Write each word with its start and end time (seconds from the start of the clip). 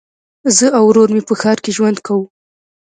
زه 0.55 0.67
او 0.77 0.83
ورور 0.89 1.09
مي 1.15 1.21
په 1.27 1.33
ښار 1.41 1.57
کي 1.63 1.71
ژوند 1.77 1.97
کوو. 2.05 2.25